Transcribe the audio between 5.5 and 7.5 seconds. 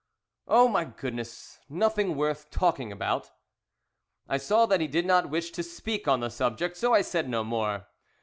to speak on the subject, so I said no